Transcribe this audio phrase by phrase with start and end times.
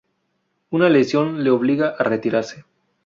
[0.71, 2.65] Una lesión le obligó a retirarse.